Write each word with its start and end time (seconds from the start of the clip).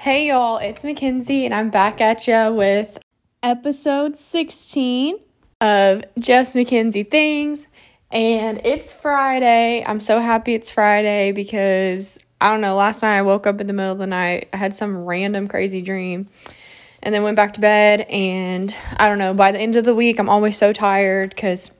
Hey 0.00 0.28
y'all, 0.28 0.56
it's 0.56 0.82
MaKenzi, 0.82 1.44
and 1.44 1.52
I'm 1.52 1.68
back 1.68 2.00
at 2.00 2.26
ya 2.26 2.50
with 2.50 2.96
episode 3.42 4.16
16 4.16 5.18
of 5.60 6.04
Just 6.18 6.56
MaKenzi 6.56 7.10
Things. 7.10 7.68
And 8.10 8.62
it's 8.64 8.94
Friday. 8.94 9.84
I'm 9.86 10.00
so 10.00 10.18
happy 10.18 10.54
it's 10.54 10.70
Friday 10.70 11.32
because 11.32 12.18
I 12.40 12.50
don't 12.50 12.62
know, 12.62 12.76
last 12.76 13.02
night 13.02 13.18
I 13.18 13.20
woke 13.20 13.46
up 13.46 13.60
in 13.60 13.66
the 13.66 13.74
middle 13.74 13.92
of 13.92 13.98
the 13.98 14.06
night. 14.06 14.48
I 14.54 14.56
had 14.56 14.74
some 14.74 15.04
random 15.04 15.48
crazy 15.48 15.82
dream 15.82 16.30
and 17.02 17.14
then 17.14 17.22
went 17.22 17.36
back 17.36 17.52
to 17.52 17.60
bed. 17.60 18.00
And 18.08 18.74
I 18.96 19.06
don't 19.06 19.18
know, 19.18 19.34
by 19.34 19.52
the 19.52 19.60
end 19.60 19.76
of 19.76 19.84
the 19.84 19.94
week, 19.94 20.18
I'm 20.18 20.30
always 20.30 20.56
so 20.56 20.72
tired 20.72 21.28
because 21.28 21.72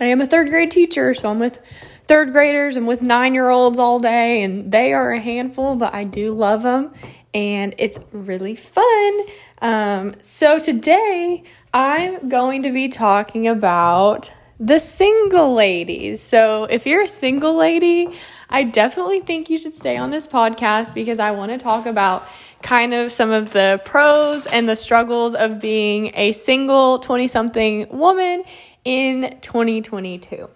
I 0.00 0.06
am 0.06 0.20
a 0.20 0.26
third 0.26 0.48
grade 0.48 0.72
teacher. 0.72 1.14
So 1.14 1.30
I'm 1.30 1.38
with 1.38 1.60
third 2.08 2.32
graders 2.32 2.76
and 2.76 2.88
with 2.88 3.00
nine 3.00 3.32
year 3.32 3.48
olds 3.48 3.78
all 3.78 4.00
day, 4.00 4.42
and 4.42 4.72
they 4.72 4.92
are 4.92 5.12
a 5.12 5.20
handful, 5.20 5.76
but 5.76 5.94
I 5.94 6.02
do 6.02 6.34
love 6.34 6.64
them 6.64 6.92
and 7.34 7.74
it's 7.78 7.98
really 8.12 8.54
fun. 8.54 9.20
Um, 9.60 10.14
so 10.20 10.58
today 10.58 11.42
I'm 11.72 12.28
going 12.28 12.62
to 12.62 12.72
be 12.72 12.88
talking 12.88 13.48
about 13.48 14.30
the 14.60 14.78
single 14.78 15.52
ladies. 15.52 16.20
So 16.20 16.64
if 16.64 16.86
you're 16.86 17.02
a 17.02 17.08
single 17.08 17.56
lady, 17.56 18.08
I 18.48 18.62
definitely 18.62 19.20
think 19.20 19.50
you 19.50 19.58
should 19.58 19.74
stay 19.74 19.96
on 19.96 20.10
this 20.10 20.28
podcast 20.28 20.94
because 20.94 21.18
I 21.18 21.32
want 21.32 21.50
to 21.50 21.58
talk 21.58 21.86
about 21.86 22.28
kind 22.62 22.94
of 22.94 23.10
some 23.10 23.30
of 23.30 23.52
the 23.52 23.80
pros 23.84 24.46
and 24.46 24.68
the 24.68 24.76
struggles 24.76 25.34
of 25.34 25.60
being 25.60 26.12
a 26.14 26.30
single 26.32 27.00
20 27.00 27.26
something 27.26 27.88
woman 27.88 28.44
in 28.84 29.38
2022. 29.40 30.48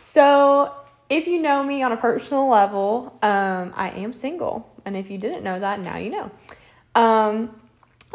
So, 0.00 0.74
if 1.08 1.26
you 1.26 1.40
know 1.40 1.62
me 1.62 1.82
on 1.82 1.92
a 1.92 1.96
personal 1.96 2.48
level, 2.50 3.18
um, 3.22 3.72
I 3.74 3.92
am 3.96 4.12
single. 4.12 4.70
And 4.88 4.96
if 4.96 5.10
you 5.10 5.18
didn't 5.18 5.44
know 5.44 5.60
that, 5.60 5.80
now 5.80 5.98
you 5.98 6.10
know. 6.10 6.30
Um, 6.94 7.60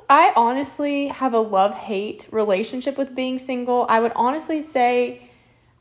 I 0.10 0.34
honestly 0.36 1.08
have 1.08 1.34
a 1.34 1.40
love 1.40 1.76
hate 1.76 2.28
relationship 2.32 2.98
with 2.98 3.16
being 3.16 3.38
single. 3.38 3.86
I 3.88 4.00
would 4.00 4.12
honestly 4.16 4.60
say 4.60 5.30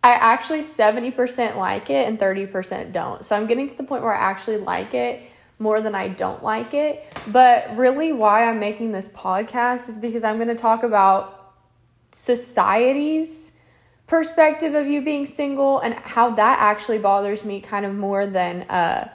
I 0.04 0.12
actually 0.12 0.60
70% 0.60 1.56
like 1.56 1.88
it 1.88 2.06
and 2.06 2.18
30% 2.18 2.92
don't. 2.92 3.24
So 3.24 3.34
I'm 3.34 3.46
getting 3.46 3.68
to 3.68 3.76
the 3.76 3.84
point 3.84 4.02
where 4.02 4.14
I 4.14 4.20
actually 4.20 4.58
like 4.58 4.92
it 4.92 5.22
more 5.58 5.80
than 5.80 5.94
I 5.94 6.08
don't 6.08 6.42
like 6.42 6.74
it. 6.74 7.02
But 7.28 7.74
really, 7.74 8.12
why 8.12 8.44
I'm 8.44 8.60
making 8.60 8.92
this 8.92 9.08
podcast 9.08 9.88
is 9.88 9.96
because 9.96 10.24
I'm 10.24 10.36
going 10.36 10.48
to 10.48 10.54
talk 10.54 10.82
about 10.82 11.54
society's 12.12 13.52
perspective 14.06 14.74
of 14.74 14.86
you 14.86 15.00
being 15.00 15.24
single 15.24 15.78
and 15.78 15.94
how 15.94 16.30
that 16.32 16.58
actually 16.60 16.98
bothers 16.98 17.46
me 17.46 17.62
kind 17.62 17.86
of 17.86 17.94
more 17.94 18.26
than 18.26 18.62
uh, 18.62 19.08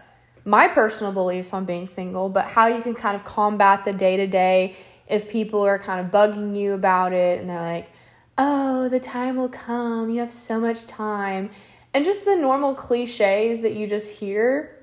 my 0.48 0.70
personal 0.70 1.12
beliefs 1.12 1.52
on 1.52 1.66
being 1.66 1.86
single, 1.86 2.30
but 2.30 2.45
how 2.45 2.67
you 2.67 2.81
can 2.81 2.95
kind 2.95 3.17
of 3.17 3.26
combat 3.26 3.84
the 3.84 3.92
day 3.92 4.16
to 4.16 4.26
day 4.28 4.78
if 5.06 5.30
people 5.30 5.62
are 5.62 5.78
kind 5.78 6.00
of 6.00 6.09
bugging 6.09 6.58
you 6.58 6.72
about 6.72 7.12
it 7.12 7.40
and 7.40 7.50
they're 7.50 7.62
like, 7.62 7.92
oh, 8.38 8.88
the 8.88 9.00
time 9.00 9.36
will 9.36 9.50
come, 9.50 10.09
you 10.09 10.22
have 10.22 10.31
so 10.31 10.58
much 10.58 10.88
time. 10.88 11.50
And 11.94 12.06
just 12.06 12.23
the 12.23 12.38
normal 12.38 12.75
cliches 12.75 13.62
that 13.62 13.73
you 13.73 13.88
just 13.88 14.20
hear 14.20 14.78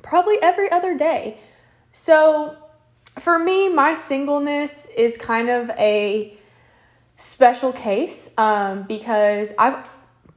probably 0.00 0.38
every 0.40 0.70
other 0.70 0.96
day. 0.96 1.36
So 1.92 2.56
for 3.18 3.38
me, 3.38 3.68
my 3.68 3.92
singleness 3.92 4.86
is 4.96 5.18
kind 5.18 5.50
of 5.50 5.68
a 5.70 6.34
special 7.16 7.72
case 7.74 8.32
um, 8.38 8.84
because 8.84 9.52
I've 9.58 9.84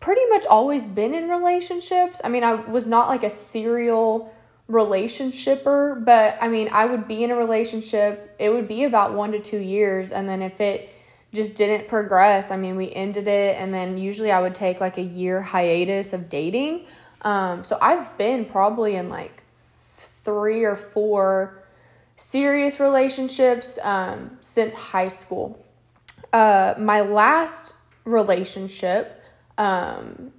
pretty 0.01 0.25
much 0.29 0.45
always 0.45 0.87
been 0.87 1.13
in 1.13 1.29
relationships. 1.29 2.19
I 2.21 2.27
mean, 2.27 2.43
I 2.43 2.55
was 2.55 2.85
not 2.85 3.07
like 3.07 3.23
a 3.23 3.29
serial 3.29 4.33
relationshipper, 4.69 6.03
but 6.03 6.37
I 6.41 6.47
mean, 6.47 6.69
I 6.71 6.85
would 6.85 7.07
be 7.07 7.23
in 7.23 7.31
a 7.31 7.35
relationship, 7.35 8.35
it 8.37 8.49
would 8.49 8.67
be 8.67 8.83
about 8.83 9.13
one 9.13 9.31
to 9.31 9.39
two 9.39 9.59
years. 9.59 10.11
And 10.11 10.27
then 10.27 10.41
if 10.41 10.59
it 10.59 10.89
just 11.33 11.55
didn't 11.55 11.87
progress, 11.87 12.51
I 12.51 12.57
mean, 12.57 12.75
we 12.75 12.91
ended 12.91 13.27
it. 13.27 13.55
And 13.57 13.73
then 13.73 13.97
usually 13.97 14.31
I 14.31 14.41
would 14.41 14.55
take 14.55 14.81
like 14.81 14.97
a 14.97 15.03
year 15.03 15.41
hiatus 15.41 16.13
of 16.13 16.29
dating. 16.29 16.85
Um, 17.21 17.63
so 17.63 17.77
I've 17.81 18.17
been 18.17 18.45
probably 18.45 18.95
in 18.95 19.09
like 19.09 19.43
three 19.65 20.63
or 20.63 20.75
four 20.75 21.63
serious 22.17 22.79
relationships 22.79 23.79
um, 23.83 24.37
since 24.41 24.73
high 24.73 25.07
school. 25.07 25.63
Uh, 26.33 26.73
my 26.77 27.01
last 27.01 27.75
relationship, 28.03 29.23
um, 29.57 30.33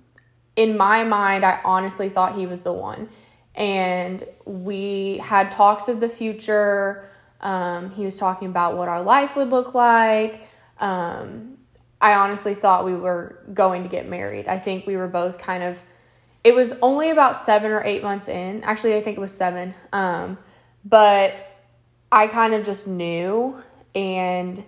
in 0.54 0.76
my 0.76 1.04
mind, 1.04 1.46
I 1.46 1.60
honestly 1.64 2.10
thought 2.10 2.36
he 2.36 2.46
was 2.46 2.62
the 2.62 2.72
one 2.72 3.08
and 3.58 4.22
we 4.44 5.18
had 5.18 5.50
talks 5.50 5.88
of 5.88 5.98
the 5.98 6.08
future. 6.08 7.10
Um, 7.40 7.90
he 7.90 8.04
was 8.04 8.16
talking 8.16 8.48
about 8.48 8.76
what 8.76 8.88
our 8.88 9.02
life 9.02 9.34
would 9.34 9.50
look 9.50 9.74
like. 9.74 10.48
Um, 10.78 11.58
I 12.00 12.14
honestly 12.14 12.54
thought 12.54 12.84
we 12.84 12.94
were 12.94 13.42
going 13.52 13.82
to 13.82 13.88
get 13.88 14.08
married. 14.08 14.46
I 14.46 14.60
think 14.60 14.86
we 14.86 14.96
were 14.96 15.08
both 15.08 15.38
kind 15.38 15.64
of, 15.64 15.82
it 16.44 16.54
was 16.54 16.72
only 16.80 17.10
about 17.10 17.36
seven 17.36 17.72
or 17.72 17.82
eight 17.82 18.00
months 18.00 18.28
in. 18.28 18.62
Actually, 18.62 18.94
I 18.94 19.02
think 19.02 19.18
it 19.18 19.20
was 19.20 19.36
seven. 19.36 19.74
Um, 19.92 20.38
but 20.84 21.34
I 22.12 22.28
kind 22.28 22.54
of 22.54 22.64
just 22.64 22.86
knew, 22.86 23.60
and 23.92 24.64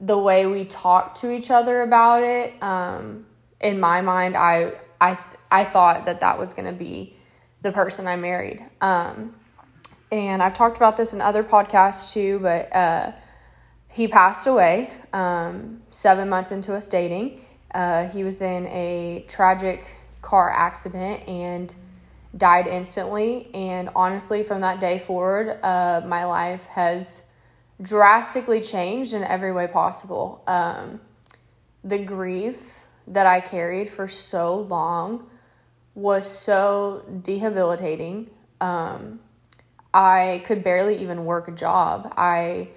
the 0.00 0.16
way 0.16 0.46
we 0.46 0.64
talked 0.64 1.20
to 1.20 1.30
each 1.30 1.50
other 1.50 1.82
about 1.82 2.22
it, 2.22 2.60
um, 2.62 3.26
in 3.60 3.78
my 3.78 4.00
mind, 4.00 4.34
I, 4.34 4.72
I, 4.98 5.18
I 5.50 5.64
thought 5.64 6.06
that 6.06 6.20
that 6.20 6.38
was 6.38 6.54
going 6.54 6.66
to 6.66 6.72
be 6.72 7.17
the 7.62 7.72
person 7.72 8.06
I 8.06 8.16
married. 8.16 8.64
Um, 8.80 9.34
and 10.10 10.42
I've 10.42 10.54
talked 10.54 10.76
about 10.76 10.96
this 10.96 11.12
in 11.12 11.20
other 11.20 11.44
podcasts 11.44 12.12
too, 12.12 12.38
but 12.40 12.74
uh, 12.74 13.12
he 13.88 14.08
passed 14.08 14.46
away 14.46 14.90
um, 15.12 15.82
seven 15.90 16.28
months 16.28 16.52
into 16.52 16.74
us 16.74 16.88
dating. 16.88 17.40
Uh, 17.74 18.08
he 18.08 18.24
was 18.24 18.40
in 18.40 18.66
a 18.68 19.24
tragic 19.28 19.84
car 20.22 20.50
accident 20.50 21.28
and 21.28 21.74
died 22.36 22.66
instantly. 22.66 23.48
And 23.54 23.90
honestly, 23.94 24.42
from 24.42 24.60
that 24.62 24.80
day 24.80 24.98
forward, 24.98 25.58
uh, 25.62 26.02
my 26.06 26.24
life 26.24 26.66
has 26.66 27.22
drastically 27.80 28.60
changed 28.60 29.12
in 29.12 29.22
every 29.24 29.52
way 29.52 29.66
possible. 29.66 30.42
Um, 30.46 31.00
the 31.84 31.98
grief 31.98 32.80
that 33.06 33.26
I 33.26 33.40
carried 33.40 33.88
for 33.88 34.08
so 34.08 34.56
long 34.56 35.28
was 35.98 36.30
so 36.30 37.04
debilitating. 37.22 38.30
Um, 38.60 39.18
I 39.92 40.42
could 40.44 40.62
barely 40.62 40.96
even 40.98 41.24
work 41.24 41.48
a 41.48 41.50
job. 41.50 42.14
I 42.16 42.68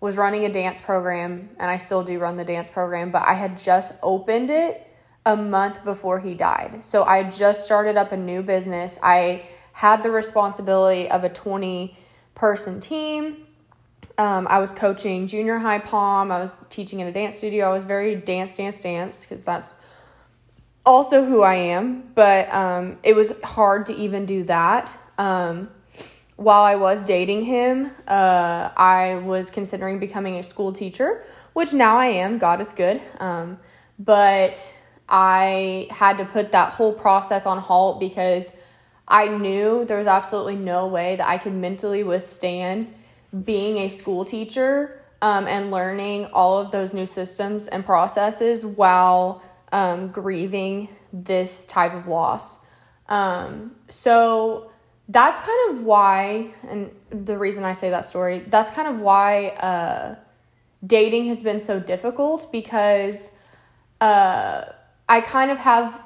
was 0.00 0.16
running 0.16 0.44
a 0.44 0.48
dance 0.48 0.80
program, 0.80 1.50
and 1.58 1.68
I 1.68 1.76
still 1.76 2.04
do 2.04 2.20
run 2.20 2.36
the 2.36 2.44
dance 2.44 2.70
program, 2.70 3.10
but 3.10 3.22
I 3.26 3.34
had 3.34 3.58
just 3.58 3.98
opened 4.00 4.50
it 4.50 4.86
a 5.26 5.36
month 5.36 5.84
before 5.84 6.20
he 6.20 6.34
died. 6.34 6.84
So 6.84 7.02
I 7.02 7.24
just 7.24 7.64
started 7.64 7.96
up 7.96 8.12
a 8.12 8.16
new 8.16 8.42
business. 8.42 8.96
I 9.02 9.48
had 9.72 10.04
the 10.04 10.12
responsibility 10.12 11.10
of 11.10 11.24
a 11.24 11.28
20 11.28 11.98
person 12.36 12.78
team. 12.78 13.38
Um, 14.18 14.46
I 14.48 14.60
was 14.60 14.72
coaching 14.72 15.26
junior 15.26 15.58
high 15.58 15.80
pom. 15.80 16.30
I 16.30 16.38
was 16.38 16.64
teaching 16.68 17.00
in 17.00 17.08
a 17.08 17.12
dance 17.12 17.36
studio. 17.36 17.68
I 17.68 17.72
was 17.72 17.84
very 17.84 18.14
dance, 18.14 18.56
dance, 18.56 18.80
dance 18.80 19.24
because 19.24 19.44
that's 19.44 19.74
also 20.84 21.24
who 21.24 21.42
I 21.42 21.54
am, 21.54 22.10
but 22.14 22.52
um, 22.52 22.98
it 23.02 23.14
was 23.14 23.32
hard 23.42 23.86
to 23.86 23.94
even 23.94 24.26
do 24.26 24.42
that. 24.44 24.96
Um, 25.18 25.70
while 26.36 26.62
I 26.62 26.76
was 26.76 27.02
dating 27.02 27.44
him, 27.44 27.90
uh, 28.06 28.70
I 28.76 29.20
was 29.24 29.50
considering 29.50 29.98
becoming 29.98 30.36
a 30.36 30.42
school 30.42 30.72
teacher, 30.72 31.24
which 31.52 31.72
now 31.72 31.98
I 31.98 32.06
am. 32.06 32.38
God 32.38 32.60
is 32.60 32.72
good. 32.72 33.02
Um, 33.18 33.58
but 33.98 34.74
I 35.08 35.88
had 35.90 36.18
to 36.18 36.24
put 36.24 36.52
that 36.52 36.72
whole 36.72 36.92
process 36.92 37.46
on 37.46 37.58
halt 37.58 37.98
because 37.98 38.52
I 39.08 39.26
knew 39.26 39.84
there 39.84 39.98
was 39.98 40.06
absolutely 40.06 40.56
no 40.56 40.86
way 40.86 41.16
that 41.16 41.26
I 41.26 41.38
could 41.38 41.54
mentally 41.54 42.04
withstand 42.04 42.92
being 43.44 43.78
a 43.78 43.88
school 43.88 44.24
teacher 44.24 45.02
um, 45.20 45.46
and 45.46 45.70
learning 45.70 46.26
all 46.26 46.58
of 46.58 46.70
those 46.70 46.94
new 46.94 47.06
systems 47.06 47.66
and 47.68 47.84
processes 47.84 48.64
while 48.64 49.42
um, 49.72 50.08
grieving 50.08 50.88
this 51.12 51.66
type 51.66 51.94
of 51.94 52.06
loss. 52.06 52.66
Um, 53.08 53.76
so 53.88 54.70
that's 55.08 55.40
kind 55.40 55.70
of 55.70 55.84
why, 55.84 56.52
and 56.68 56.90
the 57.10 57.38
reason 57.38 57.64
I 57.64 57.72
say 57.72 57.90
that 57.90 58.06
story, 58.06 58.40
that's 58.40 58.70
kind 58.70 58.88
of 58.88 59.00
why 59.00 59.48
uh, 59.48 60.16
dating 60.86 61.26
has 61.26 61.42
been 61.42 61.58
so 61.58 61.80
difficult 61.80 62.52
because 62.52 63.38
uh, 64.00 64.64
I 65.08 65.20
kind 65.22 65.50
of 65.50 65.58
have 65.58 66.02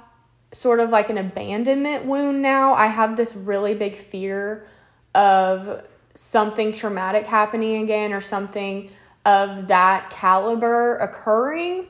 sort 0.52 0.80
of 0.80 0.90
like 0.90 1.10
an 1.10 1.18
abandonment 1.18 2.04
wound 2.04 2.42
now. 2.42 2.74
I 2.74 2.86
have 2.86 3.16
this 3.16 3.34
really 3.34 3.74
big 3.74 3.96
fear 3.96 4.66
of 5.14 5.84
something 6.14 6.72
traumatic 6.72 7.26
happening 7.26 7.82
again 7.82 8.12
or 8.12 8.20
something 8.20 8.90
of 9.24 9.68
that 9.68 10.10
caliber 10.10 10.96
occurring 10.96 11.86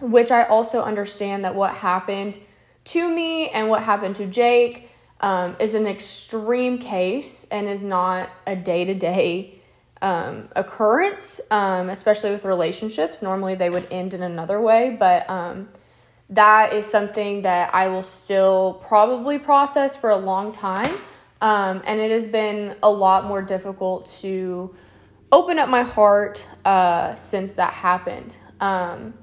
which 0.00 0.30
I 0.30 0.44
also 0.44 0.82
understand 0.82 1.44
that 1.44 1.54
what 1.54 1.74
happened 1.74 2.38
to 2.84 3.08
me 3.08 3.48
and 3.48 3.68
what 3.68 3.82
happened 3.82 4.16
to 4.16 4.26
Jake 4.26 4.90
um, 5.20 5.56
is 5.58 5.74
an 5.74 5.86
extreme 5.86 6.78
case 6.78 7.46
and 7.50 7.68
is 7.68 7.82
not 7.82 8.28
a 8.46 8.56
day 8.56 8.84
to 8.84 8.94
day 8.94 9.60
occurrence, 10.54 11.40
um, 11.50 11.88
especially 11.88 12.30
with 12.30 12.44
relationships. 12.44 13.22
Normally 13.22 13.54
they 13.54 13.70
would 13.70 13.86
end 13.90 14.12
in 14.12 14.22
another 14.22 14.60
way, 14.60 14.96
but 14.98 15.28
um, 15.30 15.68
that 16.30 16.72
is 16.72 16.86
something 16.86 17.42
that 17.42 17.74
I 17.74 17.88
will 17.88 18.02
still 18.02 18.82
probably 18.86 19.38
process 19.38 19.96
for 19.96 20.10
a 20.10 20.16
long 20.16 20.52
time. 20.52 20.94
Um, 21.40 21.82
and 21.86 22.00
it 22.00 22.10
has 22.10 22.28
been 22.28 22.76
a 22.82 22.90
lot 22.90 23.24
more 23.24 23.42
difficult 23.42 24.06
to 24.20 24.74
open 25.32 25.58
up 25.58 25.68
my 25.68 25.82
heart 25.82 26.46
uh, 26.64 27.14
since 27.14 27.54
that 27.54 27.72
happened. 27.72 28.36
Um, 28.60 29.14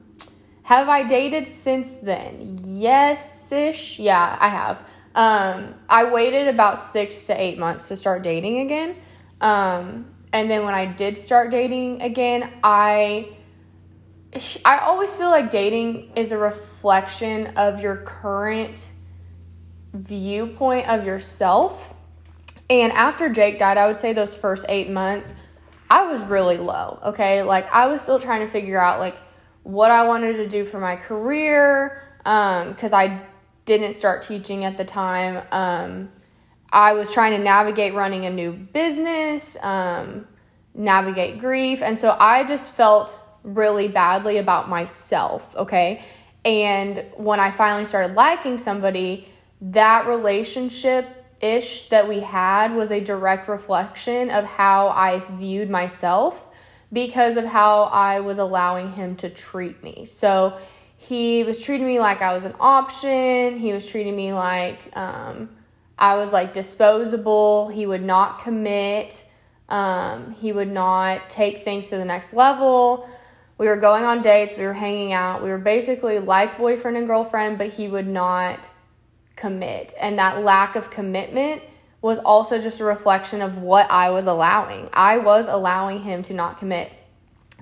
have 0.71 0.87
I 0.87 1.03
dated 1.03 1.49
since 1.49 1.95
then? 1.95 2.57
Yes 2.63 3.51
ish. 3.51 3.99
Yeah, 3.99 4.37
I 4.39 4.47
have. 4.47 4.87
Um, 5.13 5.75
I 5.89 6.05
waited 6.05 6.47
about 6.47 6.79
six 6.79 7.27
to 7.27 7.33
eight 7.39 7.59
months 7.59 7.89
to 7.89 7.97
start 7.97 8.23
dating 8.23 8.59
again. 8.61 8.95
Um, 9.41 10.05
and 10.31 10.49
then 10.49 10.63
when 10.63 10.73
I 10.73 10.85
did 10.85 11.17
start 11.17 11.51
dating 11.51 12.01
again, 12.01 12.49
I 12.63 13.35
I 14.63 14.77
always 14.77 15.13
feel 15.13 15.29
like 15.29 15.49
dating 15.49 16.13
is 16.15 16.31
a 16.31 16.37
reflection 16.37 17.47
of 17.57 17.81
your 17.81 17.97
current 17.97 18.91
viewpoint 19.91 20.87
of 20.87 21.05
yourself. 21.05 21.93
And 22.69 22.93
after 22.93 23.27
Jake 23.27 23.59
died, 23.59 23.77
I 23.77 23.87
would 23.87 23.97
say 23.97 24.13
those 24.13 24.37
first 24.37 24.65
8 24.69 24.89
months 24.89 25.33
I 25.89 26.09
was 26.09 26.21
really 26.21 26.57
low, 26.57 27.01
okay? 27.07 27.43
Like 27.43 27.69
I 27.73 27.87
was 27.87 28.01
still 28.01 28.21
trying 28.21 28.39
to 28.39 28.47
figure 28.47 28.79
out 28.79 29.01
like 29.01 29.17
what 29.63 29.91
I 29.91 30.03
wanted 30.07 30.37
to 30.37 30.47
do 30.47 30.65
for 30.65 30.79
my 30.79 30.95
career 30.95 32.03
um 32.25 32.75
cuz 32.75 32.93
I 32.93 33.21
didn't 33.65 33.93
start 33.93 34.23
teaching 34.23 34.65
at 34.65 34.77
the 34.77 34.85
time. 34.85 35.41
Um 35.51 36.09
I 36.71 36.93
was 36.93 37.11
trying 37.11 37.33
to 37.33 37.39
navigate 37.39 37.93
running 37.93 38.25
a 38.25 38.29
new 38.29 38.53
business, 38.53 39.61
um, 39.61 40.25
navigate 40.73 41.39
grief. 41.39 41.81
And 41.81 41.99
so 41.99 42.15
I 42.17 42.45
just 42.45 42.71
felt 42.71 43.19
really 43.43 43.87
badly 43.87 44.37
about 44.37 44.69
myself, 44.69 45.53
okay? 45.55 46.03
And 46.45 47.03
when 47.17 47.39
I 47.39 47.51
finally 47.51 47.85
started 47.85 48.15
liking 48.15 48.57
somebody, 48.57 49.27
that 49.59 50.07
relationship 50.07 51.25
ish 51.41 51.89
that 51.89 52.07
we 52.07 52.21
had 52.21 52.73
was 52.73 52.91
a 52.91 53.01
direct 53.01 53.47
reflection 53.49 54.29
of 54.29 54.45
how 54.45 54.89
I 54.89 55.19
viewed 55.31 55.69
myself 55.69 56.47
because 56.91 57.37
of 57.37 57.45
how 57.45 57.83
I 57.83 58.19
was 58.19 58.37
allowing 58.37 58.93
him 58.93 59.15
to 59.17 59.29
treat 59.29 59.81
me. 59.83 60.05
So 60.05 60.57
he 60.97 61.43
was 61.43 61.63
treating 61.63 61.87
me 61.87 61.99
like 61.99 62.21
I 62.21 62.33
was 62.33 62.43
an 62.43 62.53
option, 62.59 63.57
he 63.57 63.73
was 63.73 63.89
treating 63.89 64.15
me 64.15 64.33
like, 64.33 64.95
um, 64.95 65.49
I 66.01 66.15
was 66.15 66.33
like 66.33 66.51
disposable. 66.51 67.69
He 67.69 67.85
would 67.85 68.01
not 68.01 68.39
commit. 68.39 69.23
Um, 69.69 70.31
he 70.31 70.51
would 70.51 70.71
not 70.71 71.29
take 71.29 71.63
things 71.63 71.89
to 71.89 71.97
the 71.97 72.03
next 72.03 72.33
level. 72.33 73.07
We 73.59 73.67
were 73.67 73.77
going 73.77 74.03
on 74.03 74.23
dates, 74.23 74.57
we 74.57 74.63
were 74.63 74.73
hanging 74.73 75.13
out. 75.13 75.43
We 75.43 75.49
were 75.49 75.59
basically 75.59 76.17
like 76.17 76.57
boyfriend 76.57 76.97
and 76.97 77.05
girlfriend, 77.05 77.59
but 77.59 77.67
he 77.67 77.87
would 77.87 78.07
not 78.07 78.71
commit. 79.35 79.93
And 80.01 80.17
that 80.17 80.43
lack 80.43 80.75
of 80.75 80.89
commitment 80.89 81.61
was 82.01 82.17
also 82.19 82.59
just 82.59 82.79
a 82.79 82.83
reflection 82.83 83.41
of 83.41 83.57
what 83.57 83.89
I 83.91 84.09
was 84.09 84.25
allowing. 84.25 84.89
I 84.93 85.17
was 85.17 85.47
allowing 85.47 86.01
him 86.01 86.23
to 86.23 86.33
not 86.33 86.57
commit. 86.57 86.91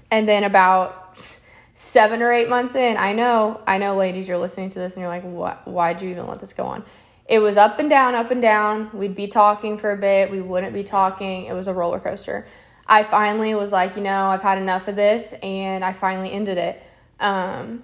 And 0.09 0.27
then 0.27 0.43
about 0.43 1.39
seven 1.73 2.21
or 2.21 2.31
eight 2.31 2.49
months 2.49 2.75
in, 2.75 2.97
I 2.97 3.13
know, 3.13 3.61
I 3.67 3.77
know, 3.77 3.95
ladies, 3.95 4.27
you're 4.27 4.37
listening 4.37 4.69
to 4.69 4.79
this 4.79 4.93
and 4.93 5.01
you're 5.01 5.09
like, 5.09 5.23
what? 5.23 5.67
Why'd 5.67 6.01
you 6.01 6.09
even 6.09 6.27
let 6.27 6.39
this 6.39 6.53
go 6.53 6.65
on? 6.65 6.83
it 7.29 7.39
was 7.39 7.57
up 7.57 7.77
and 7.77 7.89
down, 7.89 8.15
up 8.15 8.31
and 8.31 8.41
down. 8.41 8.89
We'd 8.91 9.15
be 9.15 9.27
talking 9.27 9.77
for 9.77 9.91
a 9.91 9.97
bit, 9.97 10.31
we 10.31 10.41
wouldn't 10.41 10.73
be 10.73 10.83
talking. 10.83 11.45
It 11.45 11.53
was 11.53 11.67
a 11.67 11.73
roller 11.73 11.99
coaster. 11.99 12.47
I 12.87 13.03
finally 13.03 13.53
was 13.53 13.71
like, 13.71 13.95
you 13.95 14.01
know, 14.01 14.25
I've 14.25 14.41
had 14.41 14.57
enough 14.57 14.87
of 14.87 14.95
this, 14.95 15.33
and 15.43 15.85
I 15.85 15.93
finally 15.93 16.31
ended 16.31 16.57
it. 16.57 16.81
Um, 17.19 17.83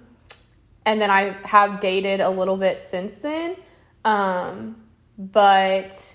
and 0.84 1.00
then 1.00 1.12
I 1.12 1.36
have 1.44 1.78
dated 1.78 2.20
a 2.20 2.28
little 2.28 2.56
bit 2.56 2.80
since 2.80 3.20
then, 3.20 3.56
um, 4.04 4.82
but 5.16 6.14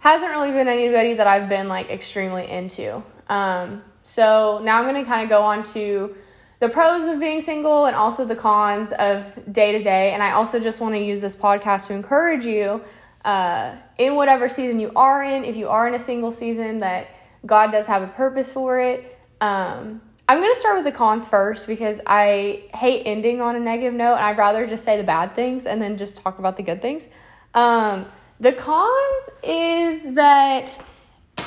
hasn't 0.00 0.30
really 0.30 0.50
been 0.50 0.68
anybody 0.68 1.14
that 1.14 1.26
I've 1.26 1.48
been 1.48 1.68
like 1.68 1.90
extremely 1.90 2.48
into. 2.48 3.02
Um, 3.28 3.82
so 4.02 4.60
now 4.62 4.78
I'm 4.78 4.84
gonna 4.84 5.04
kind 5.04 5.22
of 5.22 5.28
go 5.28 5.42
on 5.42 5.62
to 5.74 6.14
the 6.60 6.68
pros 6.68 7.06
of 7.06 7.18
being 7.18 7.40
single 7.40 7.86
and 7.86 7.96
also 7.96 8.24
the 8.24 8.36
cons 8.36 8.92
of 8.92 9.24
day 9.50 9.72
to 9.72 9.82
day. 9.82 10.12
And 10.12 10.22
I 10.22 10.32
also 10.32 10.60
just 10.60 10.80
want 10.80 10.94
to 10.94 11.00
use 11.00 11.22
this 11.22 11.34
podcast 11.34 11.86
to 11.86 11.94
encourage 11.94 12.44
you 12.44 12.82
uh, 13.24 13.74
in 13.96 14.14
whatever 14.14 14.48
season 14.48 14.78
you 14.78 14.92
are 14.94 15.22
in, 15.22 15.44
if 15.44 15.56
you 15.56 15.68
are 15.68 15.88
in 15.88 15.94
a 15.94 16.00
single 16.00 16.32
season, 16.32 16.78
that 16.78 17.08
God 17.46 17.72
does 17.72 17.86
have 17.86 18.02
a 18.02 18.06
purpose 18.06 18.52
for 18.52 18.78
it. 18.78 19.18
Um, 19.40 20.02
I'm 20.28 20.38
going 20.38 20.52
to 20.52 20.60
start 20.60 20.76
with 20.76 20.84
the 20.84 20.92
cons 20.92 21.26
first 21.26 21.66
because 21.66 22.00
I 22.06 22.64
hate 22.74 23.04
ending 23.04 23.40
on 23.40 23.56
a 23.56 23.60
negative 23.60 23.94
note 23.94 24.16
and 24.16 24.24
I'd 24.24 24.38
rather 24.38 24.66
just 24.66 24.84
say 24.84 24.98
the 24.98 25.02
bad 25.02 25.34
things 25.34 25.64
and 25.64 25.80
then 25.80 25.96
just 25.96 26.18
talk 26.18 26.38
about 26.38 26.58
the 26.58 26.62
good 26.62 26.82
things. 26.82 27.08
Um, 27.54 28.04
the 28.40 28.52
cons 28.52 29.30
is 29.42 30.14
that, 30.14 30.82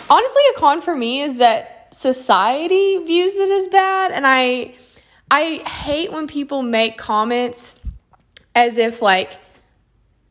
honestly, 0.10 0.42
a 0.56 0.60
con 0.60 0.82
for 0.82 0.96
me 0.96 1.22
is 1.22 1.40
that 1.40 1.94
society 1.94 3.00
views 3.00 3.36
it 3.36 3.52
as 3.52 3.68
bad 3.68 4.12
and 4.12 4.26
I 4.26 4.74
I 5.30 5.64
hate 5.68 6.12
when 6.12 6.28
people 6.28 6.62
make 6.62 6.98
comments 6.98 7.80
as 8.56 8.78
if 8.78 9.02
like 9.02 9.32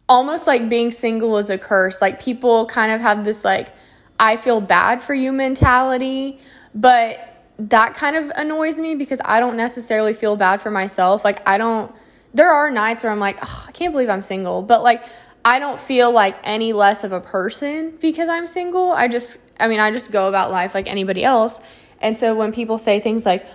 almost 0.08 0.46
like 0.46 0.68
being 0.68 0.90
single 0.90 1.38
is 1.38 1.50
a 1.50 1.58
curse. 1.58 2.00
Like 2.00 2.22
people 2.22 2.66
kind 2.66 2.92
of 2.92 3.00
have 3.00 3.24
this 3.24 3.44
like 3.44 3.72
I 4.18 4.36
feel 4.36 4.60
bad 4.60 5.00
for 5.00 5.14
you 5.14 5.32
mentality, 5.32 6.38
but 6.74 7.44
that 7.58 7.94
kind 7.94 8.16
of 8.16 8.30
annoys 8.36 8.78
me 8.78 8.94
because 8.94 9.20
I 9.24 9.40
don't 9.40 9.56
necessarily 9.56 10.14
feel 10.14 10.36
bad 10.36 10.60
for 10.60 10.70
myself. 10.70 11.24
Like 11.24 11.46
I 11.48 11.58
don't 11.58 11.92
there 12.34 12.50
are 12.50 12.70
nights 12.70 13.02
where 13.02 13.12
I'm 13.12 13.20
like, 13.20 13.38
oh, 13.42 13.64
I 13.68 13.72
can't 13.72 13.92
believe 13.92 14.08
I'm 14.08 14.22
single, 14.22 14.62
but 14.62 14.82
like 14.82 15.04
I 15.44 15.58
don't 15.58 15.80
feel 15.80 16.12
like 16.12 16.36
any 16.44 16.72
less 16.72 17.04
of 17.04 17.12
a 17.12 17.20
person 17.20 17.96
because 18.00 18.28
I'm 18.28 18.46
single. 18.46 18.92
I 18.92 19.08
just 19.08 19.38
I 19.58 19.68
mean, 19.68 19.80
I 19.80 19.90
just 19.90 20.12
go 20.12 20.28
about 20.28 20.50
life 20.50 20.74
like 20.74 20.86
anybody 20.86 21.24
else. 21.24 21.60
And 22.00 22.18
so 22.18 22.34
when 22.34 22.52
people 22.52 22.78
say 22.78 23.00
things 23.00 23.24
like, 23.24 23.46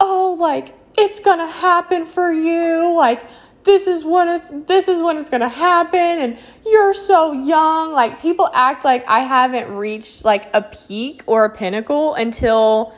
"Oh, 0.00 0.36
like 0.38 0.74
it's 0.96 1.20
gonna 1.20 1.50
happen 1.50 2.06
for 2.06 2.30
you 2.30 2.94
like 2.96 3.22
this 3.64 3.86
is 3.86 4.04
when 4.04 4.28
it's 4.28 4.50
this 4.66 4.88
is 4.88 5.00
when 5.02 5.16
it's 5.16 5.28
gonna 5.28 5.48
happen 5.48 6.00
and 6.00 6.38
you're 6.66 6.92
so 6.92 7.32
young 7.32 7.92
like 7.92 8.20
people 8.20 8.48
act 8.52 8.84
like 8.84 9.08
i 9.08 9.20
haven't 9.20 9.74
reached 9.74 10.24
like 10.24 10.54
a 10.54 10.62
peak 10.62 11.22
or 11.26 11.44
a 11.44 11.50
pinnacle 11.50 12.14
until 12.14 12.94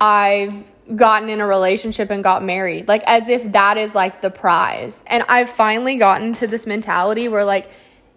i've 0.00 0.64
gotten 0.94 1.28
in 1.28 1.40
a 1.40 1.46
relationship 1.46 2.10
and 2.10 2.22
got 2.22 2.44
married 2.44 2.86
like 2.88 3.02
as 3.06 3.28
if 3.28 3.52
that 3.52 3.76
is 3.76 3.94
like 3.94 4.22
the 4.22 4.30
prize 4.30 5.04
and 5.08 5.24
i've 5.28 5.50
finally 5.50 5.96
gotten 5.96 6.32
to 6.32 6.46
this 6.46 6.66
mentality 6.66 7.28
where 7.28 7.44
like 7.44 7.70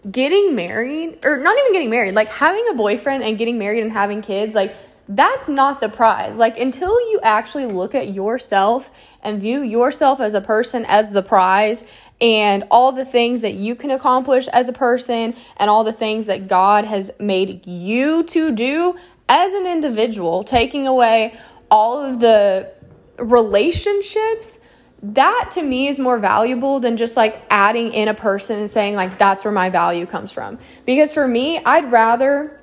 getting 0.09 0.55
married 0.55 1.19
or 1.25 1.37
not 1.37 1.57
even 1.59 1.73
getting 1.73 1.89
married 1.89 2.15
like 2.15 2.29
having 2.29 2.65
a 2.69 2.73
boyfriend 2.73 3.21
and 3.21 3.37
getting 3.37 3.57
married 3.57 3.83
and 3.83 3.91
having 3.91 4.21
kids 4.21 4.55
like 4.55 4.73
that's 5.09 5.49
not 5.49 5.81
the 5.81 5.89
prize. 5.89 6.37
Like, 6.37 6.59
until 6.59 6.93
you 7.09 7.19
actually 7.23 7.65
look 7.65 7.95
at 7.95 8.13
yourself 8.13 8.91
and 9.23 9.41
view 9.41 9.63
yourself 9.63 10.21
as 10.21 10.35
a 10.35 10.41
person 10.41 10.85
as 10.87 11.11
the 11.11 11.23
prize 11.23 11.83
and 12.21 12.63
all 12.69 12.91
the 12.91 13.05
things 13.05 13.41
that 13.41 13.55
you 13.55 13.75
can 13.75 13.89
accomplish 13.89 14.47
as 14.49 14.69
a 14.69 14.73
person 14.73 15.33
and 15.57 15.69
all 15.69 15.83
the 15.83 15.91
things 15.91 16.27
that 16.27 16.47
God 16.47 16.85
has 16.85 17.09
made 17.19 17.65
you 17.65 18.23
to 18.25 18.51
do 18.51 18.95
as 19.27 19.51
an 19.53 19.65
individual, 19.65 20.43
taking 20.43 20.85
away 20.85 21.33
all 21.71 21.99
of 21.99 22.19
the 22.19 22.71
relationships 23.17 24.63
that 25.01 25.49
to 25.51 25.61
me 25.61 25.87
is 25.87 25.97
more 25.97 26.19
valuable 26.19 26.79
than 26.79 26.97
just 26.97 27.15
like 27.15 27.41
adding 27.49 27.93
in 27.93 28.07
a 28.07 28.13
person 28.13 28.59
and 28.59 28.69
saying 28.69 28.95
like 28.95 29.17
that's 29.17 29.45
where 29.45 29.53
my 29.53 29.69
value 29.69 30.05
comes 30.05 30.31
from 30.31 30.59
because 30.85 31.13
for 31.13 31.25
me 31.25 31.57
i'd 31.63 31.89
rather 31.89 32.59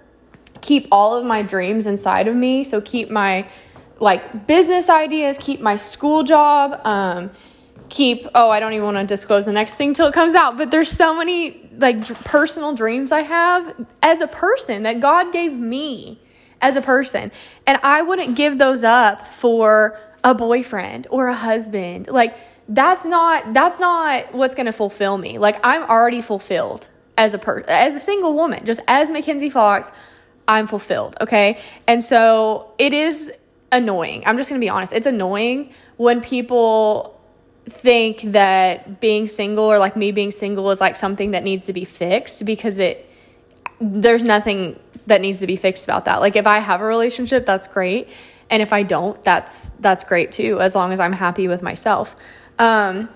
keep 0.60 0.88
all 0.90 1.16
of 1.16 1.24
my 1.24 1.42
dreams 1.42 1.86
inside 1.86 2.28
of 2.28 2.34
me. 2.34 2.64
So 2.64 2.80
keep 2.80 3.10
my 3.10 3.48
like 3.98 4.46
business 4.46 4.90
ideas, 4.90 5.38
keep 5.38 5.60
my 5.60 5.76
school 5.76 6.22
job, 6.22 6.80
um, 6.84 7.30
keep 7.88 8.26
oh 8.34 8.50
I 8.50 8.60
don't 8.60 8.72
even 8.72 8.84
want 8.84 8.96
to 8.98 9.04
disclose 9.04 9.46
the 9.46 9.52
next 9.52 9.74
thing 9.74 9.92
till 9.92 10.06
it 10.06 10.14
comes 10.14 10.34
out. 10.34 10.56
But 10.56 10.70
there's 10.70 10.90
so 10.90 11.16
many 11.16 11.70
like 11.78 12.04
personal 12.24 12.74
dreams 12.74 13.12
I 13.12 13.22
have 13.22 13.86
as 14.02 14.20
a 14.20 14.26
person 14.26 14.82
that 14.82 15.00
God 15.00 15.32
gave 15.32 15.56
me 15.56 16.20
as 16.60 16.76
a 16.76 16.82
person, 16.82 17.30
and 17.66 17.78
I 17.82 18.02
wouldn't 18.02 18.34
give 18.36 18.58
those 18.58 18.82
up 18.82 19.26
for 19.26 19.98
a 20.26 20.34
boyfriend 20.34 21.06
or 21.08 21.28
a 21.28 21.34
husband. 21.34 22.08
Like 22.08 22.36
that's 22.68 23.06
not 23.06 23.54
that's 23.54 23.78
not 23.78 24.34
what's 24.34 24.56
going 24.56 24.66
to 24.66 24.72
fulfill 24.72 25.16
me. 25.16 25.38
Like 25.38 25.58
I'm 25.62 25.84
already 25.84 26.20
fulfilled 26.20 26.88
as 27.16 27.32
a 27.32 27.38
per 27.38 27.60
as 27.68 27.94
a 27.94 28.00
single 28.00 28.34
woman, 28.34 28.66
just 28.66 28.80
as 28.88 29.10
MaKenzi 29.10 29.50
Fox. 29.50 29.90
I'm 30.48 30.66
fulfilled, 30.66 31.16
okay? 31.20 31.58
And 31.88 32.04
so 32.04 32.72
it 32.78 32.92
is 32.92 33.32
annoying. 33.72 34.24
I'm 34.26 34.36
just 34.36 34.50
gonna 34.50 34.60
be 34.60 34.68
honest. 34.68 34.92
It's 34.92 35.06
annoying 35.06 35.72
when 35.96 36.20
people 36.20 37.20
think 37.68 38.20
that 38.32 39.00
being 39.00 39.26
single 39.26 39.64
or 39.64 39.78
like 39.78 39.96
me 39.96 40.12
being 40.12 40.30
single 40.30 40.70
is 40.70 40.80
like 40.80 40.96
something 40.96 41.32
that 41.32 41.42
needs 41.42 41.66
to 41.66 41.72
be 41.72 41.84
fixed 41.84 42.46
because 42.46 42.78
it 42.78 43.10
there's 43.80 44.22
nothing 44.22 44.78
that 45.06 45.20
needs 45.20 45.40
to 45.40 45.46
be 45.46 45.56
fixed 45.56 45.84
about 45.84 46.04
that. 46.06 46.20
Like 46.20 46.36
if 46.36 46.46
I 46.46 46.58
have 46.58 46.80
a 46.80 46.84
relationship, 46.84 47.46
that's 47.46 47.68
great. 47.68 48.08
And 48.50 48.62
if 48.62 48.72
I 48.72 48.82
don't, 48.82 49.20
that's 49.22 49.70
that's 49.70 50.04
great 50.04 50.32
too, 50.32 50.60
as 50.60 50.74
long 50.74 50.92
as 50.92 51.00
I'm 51.00 51.12
happy 51.12 51.48
with 51.48 51.62
myself. 51.62 52.14
Um, 52.58 53.08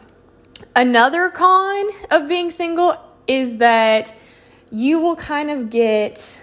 another 0.74 1.30
con 1.30 1.90
of 2.10 2.28
being 2.28 2.50
single 2.50 2.96
is 3.26 3.58
that 3.58 4.12
you 4.72 4.98
will 4.98 5.16
kind 5.16 5.50
of 5.50 5.70
get 5.70 6.40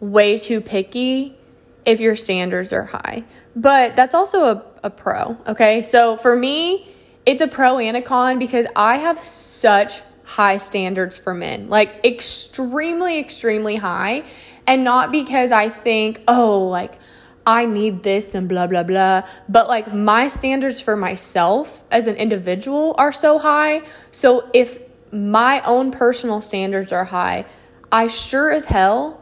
way 0.00 0.38
too 0.38 0.60
picky 0.60 1.36
if 1.84 2.00
your 2.00 2.16
standards 2.16 2.72
are 2.72 2.84
high. 2.84 3.24
But 3.54 3.96
that's 3.96 4.14
also 4.14 4.44
a, 4.44 4.64
a 4.84 4.90
pro, 4.90 5.36
okay? 5.46 5.82
So 5.82 6.16
for 6.16 6.34
me, 6.34 6.88
it's 7.26 7.40
a 7.40 7.48
pro 7.48 7.78
and 7.78 7.96
a 7.96 8.02
con 8.02 8.38
because 8.38 8.66
I 8.74 8.96
have 8.96 9.18
such 9.18 10.00
high 10.24 10.56
standards 10.56 11.18
for 11.18 11.34
men, 11.34 11.68
like 11.68 12.04
extremely, 12.04 13.18
extremely 13.18 13.76
high. 13.76 14.24
And 14.66 14.84
not 14.84 15.12
because 15.12 15.52
I 15.52 15.68
think, 15.68 16.22
oh, 16.28 16.66
like 16.68 16.94
I 17.46 17.66
need 17.66 18.02
this 18.02 18.34
and 18.34 18.48
blah, 18.48 18.66
blah, 18.66 18.82
blah. 18.82 19.22
But 19.48 19.68
like 19.68 19.92
my 19.92 20.28
standards 20.28 20.80
for 20.80 20.96
myself 20.96 21.82
as 21.90 22.06
an 22.06 22.16
individual 22.16 22.94
are 22.98 23.12
so 23.12 23.38
high. 23.38 23.82
So 24.10 24.48
if 24.52 24.78
my 25.12 25.60
own 25.62 25.90
personal 25.90 26.40
standards 26.40 26.92
are 26.92 27.04
high, 27.04 27.44
I 27.90 28.06
sure 28.06 28.50
as 28.50 28.66
hell 28.66 29.20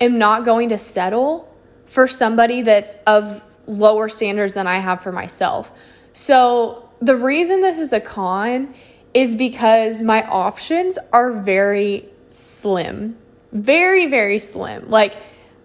am 0.00 0.18
not 0.18 0.44
going 0.44 0.68
to 0.70 0.78
settle 0.78 1.48
for 1.86 2.06
somebody 2.06 2.62
that's 2.62 2.94
of 3.06 3.44
lower 3.66 4.08
standards 4.08 4.54
than 4.54 4.66
I 4.66 4.78
have 4.78 5.00
for 5.00 5.12
myself. 5.12 5.72
So 6.12 6.88
the 7.00 7.16
reason 7.16 7.60
this 7.60 7.78
is 7.78 7.92
a 7.92 8.00
con 8.00 8.74
is 9.14 9.34
because 9.34 10.02
my 10.02 10.22
options 10.22 10.98
are 11.12 11.32
very 11.32 12.08
slim. 12.30 13.16
Very, 13.52 14.06
very 14.06 14.38
slim. 14.38 14.90
Like, 14.90 15.16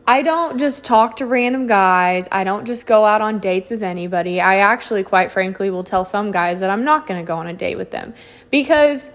I 0.08 0.22
don't 0.22 0.60
just 0.60 0.86
talk 0.86 1.18
to 1.18 1.26
random 1.26 1.66
guys. 1.66 2.28
I 2.32 2.44
don't 2.44 2.66
just 2.66 2.86
go 2.86 3.06
out 3.06 3.22
on 3.22 3.40
dates 3.40 3.72
with 3.72 3.82
anybody. 3.82 4.40
I 4.40 4.58
actually, 4.58 5.04
quite 5.04 5.32
frankly, 5.32 5.72
will 5.72 5.84
tell 5.84 6.06
some 6.06 6.32
guys 6.32 6.60
that 6.60 6.70
I'm 6.70 6.84
not 6.84 7.08
going 7.08 7.20
to 7.20 7.28
go 7.28 7.38
on 7.38 7.48
a 7.48 7.54
date 7.54 7.76
with 7.76 7.90
them 7.90 8.14
because 8.52 9.10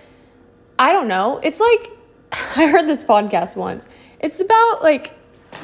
I 0.79 0.93
don't 0.93 1.07
know. 1.07 1.41
It's 1.45 1.61
like, 1.61 1.91
I 2.57 2.67
heard 2.67 2.89
this 2.89 3.05
podcast 3.05 3.57
once. 3.57 3.89
It's 4.19 4.41
about 4.41 4.83
like, 4.83 5.15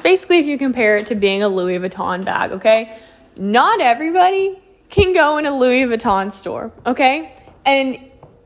basically, 0.02 0.38
if 0.38 0.46
you 0.46 0.58
compare 0.58 0.98
it 0.98 1.06
to 1.06 1.16
being 1.16 1.42
a 1.42 1.48
Louis 1.48 1.78
Vuitton 1.78 2.24
bag, 2.24 2.52
okay? 2.52 2.96
Not 3.36 3.80
everybody 3.80 4.62
can 4.90 5.12
go 5.12 5.38
in 5.38 5.46
a 5.46 5.56
Louis 5.56 5.82
Vuitton 5.82 6.30
store, 6.30 6.72
okay? 6.86 7.34
And 7.64 7.98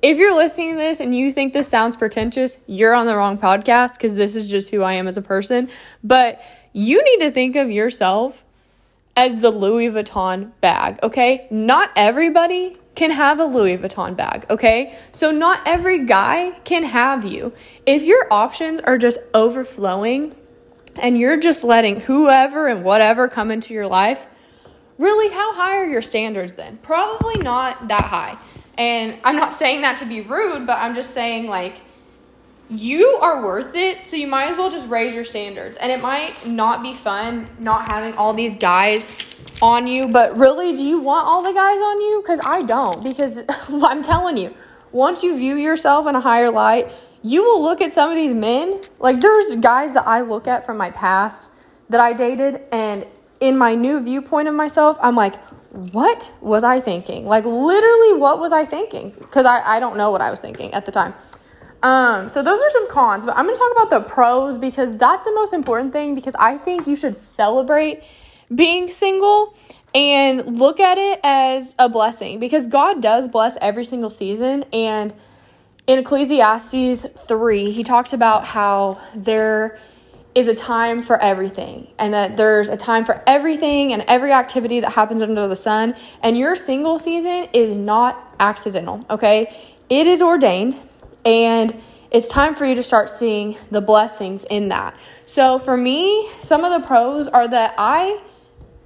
if 0.02 0.16
you're 0.16 0.34
listening 0.34 0.72
to 0.72 0.76
this 0.78 1.00
and 1.00 1.14
you 1.14 1.30
think 1.30 1.52
this 1.52 1.68
sounds 1.68 1.96
pretentious, 1.96 2.58
you're 2.66 2.94
on 2.94 3.06
the 3.06 3.14
wrong 3.14 3.36
podcast 3.36 3.98
because 3.98 4.16
this 4.16 4.34
is 4.34 4.50
just 4.50 4.70
who 4.70 4.82
I 4.82 4.94
am 4.94 5.06
as 5.06 5.18
a 5.18 5.22
person. 5.22 5.68
But 6.02 6.42
you 6.72 7.02
need 7.02 7.24
to 7.24 7.30
think 7.30 7.56
of 7.56 7.70
yourself 7.70 8.44
as 9.16 9.40
the 9.40 9.50
Louis 9.50 9.88
Vuitton 9.88 10.52
bag, 10.60 10.98
okay? 11.02 11.46
Not 11.50 11.90
everybody 11.96 12.76
can 12.94 13.10
have 13.10 13.40
a 13.40 13.44
Louis 13.44 13.76
Vuitton 13.78 14.16
bag, 14.16 14.46
okay? 14.50 14.96
So 15.12 15.30
not 15.30 15.62
every 15.66 16.04
guy 16.04 16.52
can 16.64 16.84
have 16.84 17.24
you. 17.24 17.52
If 17.86 18.02
your 18.02 18.32
options 18.32 18.80
are 18.80 18.98
just 18.98 19.18
overflowing 19.34 20.34
and 20.96 21.18
you're 21.18 21.38
just 21.38 21.64
letting 21.64 22.00
whoever 22.00 22.66
and 22.66 22.84
whatever 22.84 23.28
come 23.28 23.50
into 23.50 23.74
your 23.74 23.86
life, 23.86 24.26
really, 24.98 25.32
how 25.32 25.54
high 25.54 25.76
are 25.78 25.86
your 25.86 26.02
standards 26.02 26.54
then? 26.54 26.78
Probably 26.78 27.42
not 27.42 27.88
that 27.88 28.04
high. 28.04 28.38
And 28.76 29.18
I'm 29.24 29.36
not 29.36 29.54
saying 29.54 29.82
that 29.82 29.98
to 29.98 30.06
be 30.06 30.20
rude, 30.20 30.66
but 30.66 30.78
I'm 30.78 30.94
just 30.94 31.12
saying, 31.12 31.46
like, 31.46 31.74
you 32.70 33.18
are 33.20 33.44
worth 33.44 33.74
it, 33.74 34.06
so 34.06 34.16
you 34.16 34.28
might 34.28 34.50
as 34.50 34.56
well 34.56 34.70
just 34.70 34.88
raise 34.88 35.14
your 35.14 35.24
standards. 35.24 35.76
And 35.78 35.90
it 35.90 36.00
might 36.00 36.46
not 36.46 36.82
be 36.82 36.94
fun 36.94 37.48
not 37.58 37.90
having 37.90 38.14
all 38.14 38.32
these 38.32 38.56
guys 38.56 39.36
on 39.60 39.86
you, 39.86 40.08
but 40.08 40.38
really, 40.38 40.74
do 40.74 40.82
you 40.84 41.00
want 41.00 41.26
all 41.26 41.42
the 41.42 41.52
guys 41.52 41.78
on 41.78 42.00
you? 42.00 42.20
Because 42.22 42.40
I 42.44 42.62
don't, 42.62 43.02
because 43.02 43.40
I'm 43.68 44.02
telling 44.02 44.36
you, 44.36 44.54
once 44.92 45.22
you 45.22 45.36
view 45.36 45.56
yourself 45.56 46.06
in 46.06 46.14
a 46.14 46.20
higher 46.20 46.50
light, 46.50 46.88
you 47.22 47.42
will 47.44 47.62
look 47.62 47.80
at 47.80 47.92
some 47.92 48.08
of 48.08 48.16
these 48.16 48.32
men. 48.32 48.80
Like, 48.98 49.20
there's 49.20 49.56
guys 49.56 49.92
that 49.92 50.06
I 50.06 50.20
look 50.20 50.46
at 50.46 50.64
from 50.64 50.76
my 50.76 50.90
past 50.90 51.52
that 51.88 52.00
I 52.00 52.12
dated, 52.12 52.62
and 52.72 53.06
in 53.40 53.58
my 53.58 53.74
new 53.74 54.00
viewpoint 54.00 54.48
of 54.48 54.54
myself, 54.54 54.96
I'm 55.02 55.16
like, 55.16 55.36
what 55.92 56.32
was 56.40 56.64
I 56.64 56.80
thinking? 56.80 57.26
Like, 57.26 57.44
literally, 57.44 58.14
what 58.14 58.40
was 58.40 58.52
I 58.52 58.64
thinking? 58.64 59.10
Because 59.18 59.44
I, 59.44 59.60
I 59.76 59.80
don't 59.80 59.96
know 59.96 60.10
what 60.10 60.20
I 60.20 60.30
was 60.30 60.40
thinking 60.40 60.72
at 60.72 60.86
the 60.86 60.92
time. 60.92 61.14
Um, 61.82 62.28
so 62.28 62.42
those 62.42 62.60
are 62.60 62.70
some 62.70 62.90
cons, 62.90 63.24
but 63.24 63.36
I'm 63.36 63.44
going 63.44 63.56
to 63.56 63.60
talk 63.60 63.72
about 63.72 63.90
the 63.90 64.10
pros 64.10 64.58
because 64.58 64.96
that's 64.96 65.24
the 65.24 65.32
most 65.32 65.52
important 65.52 65.92
thing 65.92 66.14
because 66.14 66.34
I 66.36 66.58
think 66.58 66.86
you 66.86 66.94
should 66.94 67.18
celebrate 67.18 68.02
being 68.54 68.90
single 68.90 69.54
and 69.94 70.58
look 70.58 70.78
at 70.78 70.98
it 70.98 71.20
as 71.24 71.74
a 71.78 71.88
blessing 71.88 72.38
because 72.38 72.66
God 72.66 73.02
does 73.02 73.28
bless 73.28 73.56
every 73.60 73.84
single 73.84 74.10
season. 74.10 74.64
And 74.72 75.14
in 75.86 75.98
Ecclesiastes 75.98 77.06
3, 77.26 77.70
he 77.70 77.82
talks 77.82 78.12
about 78.12 78.44
how 78.44 79.00
there 79.14 79.78
is 80.34 80.46
a 80.46 80.54
time 80.54 81.00
for 81.00 81.20
everything 81.20 81.88
and 81.98 82.14
that 82.14 82.36
there's 82.36 82.68
a 82.68 82.76
time 82.76 83.04
for 83.04 83.20
everything 83.26 83.92
and 83.92 84.02
every 84.02 84.32
activity 84.32 84.78
that 84.80 84.90
happens 84.90 85.22
under 85.22 85.48
the 85.48 85.56
sun. 85.56 85.94
And 86.22 86.38
your 86.38 86.54
single 86.54 86.98
season 86.98 87.48
is 87.52 87.76
not 87.76 88.34
accidental, 88.38 89.00
okay? 89.10 89.52
It 89.88 90.06
is 90.06 90.22
ordained 90.22 90.80
and 91.24 91.74
it's 92.10 92.28
time 92.28 92.54
for 92.54 92.64
you 92.64 92.74
to 92.74 92.82
start 92.82 93.10
seeing 93.10 93.56
the 93.70 93.80
blessings 93.80 94.44
in 94.44 94.68
that. 94.68 94.96
So 95.26 95.58
for 95.58 95.76
me, 95.76 96.28
some 96.40 96.64
of 96.64 96.80
the 96.80 96.86
pros 96.86 97.28
are 97.28 97.46
that 97.46 97.74
I 97.78 98.20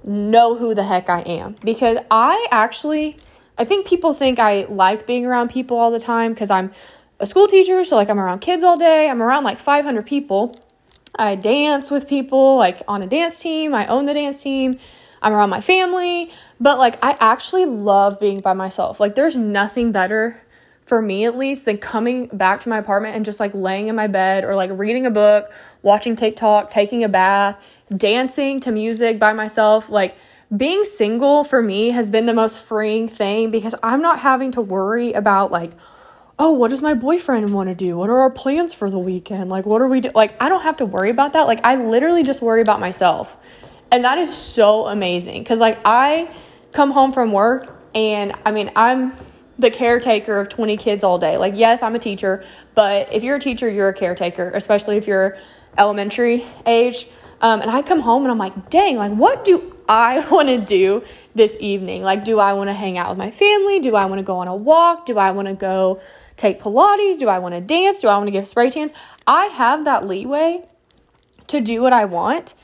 know 0.03 0.55
who 0.55 0.75
the 0.75 0.83
heck 0.83 1.09
I 1.09 1.21
am 1.21 1.55
because 1.63 1.97
I 2.11 2.47
actually 2.51 3.17
I 3.57 3.63
think 3.65 3.87
people 3.87 4.13
think 4.13 4.37
I 4.37 4.65
like 4.69 5.07
being 5.07 5.25
around 5.25 5.49
people 5.49 5.77
all 5.77 5.89
the 5.89 5.99
time 5.99 6.33
because 6.33 6.49
I'm 6.49 6.71
a 7.19 7.25
school 7.25 7.47
teacher, 7.47 7.83
so 7.83 7.95
like 7.95 8.09
I'm 8.09 8.19
around 8.19 8.39
kids 8.39 8.63
all 8.63 8.77
day. 8.77 9.09
I'm 9.09 9.21
around 9.21 9.43
like 9.43 9.59
500 9.59 10.05
people. 10.05 10.59
I 11.17 11.35
dance 11.35 11.89
with 11.89 12.09
people 12.09 12.57
like 12.57 12.81
on 12.87 13.01
a 13.01 13.07
dance 13.07 13.39
team. 13.39 13.73
I 13.73 13.87
own 13.87 14.05
the 14.05 14.13
dance 14.13 14.43
team. 14.43 14.77
I'm 15.21 15.33
around 15.33 15.49
my 15.49 15.61
family, 15.61 16.31
but 16.59 16.77
like 16.77 17.03
I 17.03 17.15
actually 17.19 17.65
love 17.65 18.19
being 18.19 18.41
by 18.41 18.53
myself. 18.53 18.99
Like 18.99 19.15
there's 19.15 19.37
nothing 19.37 19.91
better 19.93 20.41
for 20.85 21.01
me 21.01 21.25
at 21.25 21.35
least 21.35 21.65
than 21.65 21.77
coming 21.77 22.27
back 22.27 22.61
to 22.61 22.69
my 22.69 22.77
apartment 22.77 23.15
and 23.15 23.25
just 23.25 23.39
like 23.39 23.53
laying 23.53 23.87
in 23.87 23.95
my 23.95 24.07
bed 24.07 24.43
or 24.43 24.53
like 24.53 24.69
reading 24.73 25.05
a 25.05 25.11
book, 25.11 25.51
watching 25.81 26.15
TikTok, 26.15 26.69
taking 26.69 27.03
a 27.03 27.09
bath, 27.09 27.61
dancing 27.95 28.59
to 28.59 28.71
music 28.71 29.19
by 29.19 29.33
myself. 29.33 29.89
Like 29.89 30.15
being 30.55 30.83
single 30.83 31.43
for 31.43 31.61
me 31.61 31.89
has 31.89 32.09
been 32.09 32.25
the 32.25 32.33
most 32.33 32.61
freeing 32.61 33.07
thing 33.07 33.49
because 33.49 33.73
I'm 33.81 34.01
not 34.01 34.19
having 34.19 34.51
to 34.51 34.61
worry 34.61 35.13
about 35.13 35.51
like 35.51 35.71
oh, 36.37 36.51
what 36.51 36.69
does 36.69 36.81
my 36.81 36.93
boyfriend 36.93 37.53
want 37.53 37.69
to 37.69 37.85
do? 37.85 37.97
What 37.97 38.09
are 38.09 38.19
our 38.19 38.29
plans 38.29 38.73
for 38.73 38.89
the 38.89 38.99
weekend? 38.99 39.49
Like, 39.49 39.65
what 39.65 39.81
are 39.81 39.87
we 39.87 40.01
do? 40.01 40.11
Like, 40.13 40.41
I 40.41 40.49
don't 40.49 40.63
have 40.63 40.77
to 40.77 40.85
worry 40.85 41.09
about 41.09 41.33
that. 41.33 41.43
Like, 41.43 41.61
I 41.63 41.75
literally 41.75 42.23
just 42.23 42.41
worry 42.41 42.61
about 42.61 42.79
myself. 42.79 43.37
And 43.91 44.03
that 44.03 44.17
is 44.17 44.35
so 44.35 44.87
amazing. 44.87 45.45
Cause, 45.45 45.59
like, 45.59 45.79
I 45.85 46.29
come 46.73 46.91
home 46.91 47.13
from 47.13 47.31
work 47.31 47.81
and 47.93 48.33
I 48.45 48.51
mean, 48.51 48.69
I'm 48.75 49.13
the 49.57 49.71
caretaker 49.71 50.39
of 50.39 50.49
20 50.49 50.77
kids 50.77 51.03
all 51.03 51.17
day. 51.17 51.37
Like, 51.37 51.53
yes, 51.55 51.81
I'm 51.81 51.95
a 51.95 51.99
teacher, 51.99 52.43
but 52.73 53.13
if 53.13 53.23
you're 53.23 53.37
a 53.37 53.39
teacher, 53.39 53.69
you're 53.69 53.89
a 53.89 53.93
caretaker, 53.93 54.51
especially 54.53 54.97
if 54.97 55.07
you're 55.07 55.37
elementary 55.77 56.45
age. 56.65 57.07
Um, 57.41 57.61
and 57.61 57.69
I 57.69 57.81
come 57.81 57.99
home 57.99 58.23
and 58.23 58.31
I'm 58.31 58.37
like, 58.37 58.69
dang, 58.69 58.97
like, 58.97 59.11
what 59.11 59.45
do 59.45 59.75
I 59.87 60.27
want 60.31 60.49
to 60.49 60.57
do 60.57 61.03
this 61.33 61.55
evening? 61.59 62.03
Like, 62.03 62.23
do 62.23 62.39
I 62.39 62.53
want 62.53 62.69
to 62.69 62.73
hang 62.73 62.97
out 62.97 63.09
with 63.09 63.17
my 63.17 63.31
family? 63.31 63.79
Do 63.79 63.95
I 63.95 64.05
want 64.05 64.19
to 64.19 64.23
go 64.23 64.37
on 64.37 64.47
a 64.47 64.55
walk? 64.55 65.05
Do 65.05 65.17
I 65.17 65.31
want 65.31 65.47
to 65.47 65.53
go 65.53 66.01
take 66.37 66.61
Pilates? 66.61 67.19
Do 67.19 67.29
I 67.29 67.39
want 67.39 67.55
to 67.55 67.61
dance? 67.61 67.99
Do 67.99 68.07
I 68.07 68.17
want 68.17 68.27
to 68.27 68.31
give 68.31 68.47
spray 68.47 68.69
tans? 68.69 68.91
I 69.27 69.45
have 69.45 69.85
that 69.85 70.05
leeway 70.05 70.65
to 71.47 71.61
do 71.61 71.81
what 71.81 71.93
I 71.93 72.05
want 72.05 72.55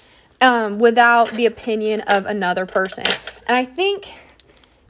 um, 0.41 0.79
without 0.79 1.29
the 1.31 1.45
opinion 1.45 2.01
of 2.01 2.25
another 2.25 2.65
person. 2.65 3.05
And 3.47 3.55
I 3.55 3.65
think 3.65 4.11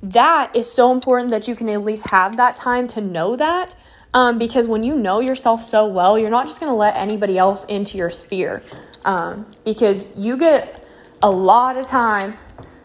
that 0.03 0.55
is 0.55 0.72
so 0.72 0.91
important 0.91 1.31
that 1.31 1.48
you 1.48 1.55
can 1.55 1.70
at 1.70 1.81
least 1.81 2.10
have 2.10 2.38
that 2.38 2.55
time 2.55 2.88
to 2.88 3.01
know 3.01 3.36
that. 3.36 3.75
Um, 4.13 4.38
because 4.38 4.67
when 4.67 4.84
you 4.84 4.96
know 4.96 5.22
yourself 5.22 5.63
so 5.63 5.86
well, 5.86 6.20
you're 6.20 6.29
not 6.29 6.48
just 6.48 6.60
going 6.60 6.72
to 6.72 6.75
let 6.75 6.98
anybody 6.98 7.38
else 7.38 7.63
into 7.65 7.98
your 7.98 8.10
sphere. 8.10 8.62
Um, 9.05 9.46
because 9.63 10.10
you 10.17 10.38
get 10.38 10.84
a 11.24 11.31
lot 11.31 11.77
of 11.77 11.86
time 11.86 12.34